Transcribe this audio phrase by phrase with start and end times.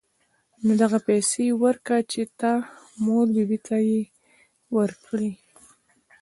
[0.65, 2.51] نو دغه پيسې ورکه چې د تا
[3.03, 4.01] مور بي بي ته يې
[4.75, 5.29] ورکي.